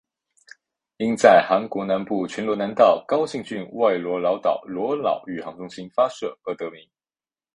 [0.97, 6.81] 因在韩国南部全罗南道高兴郡外罗老岛罗老宇航中心发射而得名。